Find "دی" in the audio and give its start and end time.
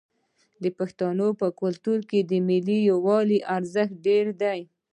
4.41-4.59